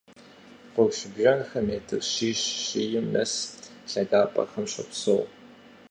[0.73, 3.33] Къурш бжэнхэр метр щищ-щийм нэс
[3.91, 5.21] лъагапӀэхэм щопсэу.